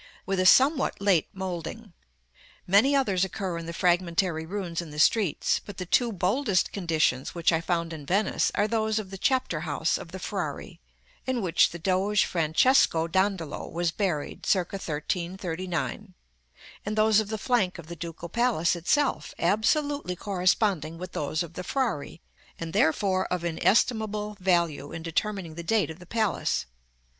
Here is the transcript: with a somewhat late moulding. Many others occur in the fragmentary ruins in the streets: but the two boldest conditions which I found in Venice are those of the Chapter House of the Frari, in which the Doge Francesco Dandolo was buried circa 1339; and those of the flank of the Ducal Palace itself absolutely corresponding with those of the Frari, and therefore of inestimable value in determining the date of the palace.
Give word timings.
with 0.25 0.39
a 0.39 0.47
somewhat 0.47 0.99
late 0.99 1.27
moulding. 1.31 1.93
Many 2.65 2.95
others 2.95 3.23
occur 3.23 3.59
in 3.59 3.67
the 3.67 3.71
fragmentary 3.71 4.47
ruins 4.47 4.81
in 4.81 4.89
the 4.89 4.97
streets: 4.97 5.61
but 5.63 5.77
the 5.77 5.85
two 5.85 6.11
boldest 6.11 6.71
conditions 6.71 7.35
which 7.35 7.51
I 7.51 7.61
found 7.61 7.93
in 7.93 8.07
Venice 8.07 8.51
are 8.55 8.67
those 8.67 8.97
of 8.97 9.11
the 9.11 9.17
Chapter 9.19 9.59
House 9.59 9.99
of 9.99 10.11
the 10.11 10.17
Frari, 10.17 10.79
in 11.27 11.39
which 11.43 11.69
the 11.69 11.77
Doge 11.77 12.25
Francesco 12.25 13.07
Dandolo 13.07 13.67
was 13.67 13.91
buried 13.91 14.43
circa 14.47 14.77
1339; 14.77 16.15
and 16.83 16.95
those 16.97 17.19
of 17.19 17.27
the 17.27 17.37
flank 17.37 17.77
of 17.77 17.85
the 17.85 17.95
Ducal 17.95 18.27
Palace 18.29 18.75
itself 18.75 19.35
absolutely 19.37 20.15
corresponding 20.15 20.97
with 20.97 21.11
those 21.11 21.43
of 21.43 21.53
the 21.53 21.61
Frari, 21.63 22.21
and 22.57 22.73
therefore 22.73 23.27
of 23.27 23.43
inestimable 23.43 24.35
value 24.39 24.91
in 24.91 25.03
determining 25.03 25.53
the 25.53 25.61
date 25.61 25.91
of 25.91 25.99
the 25.99 26.07
palace. 26.07 26.65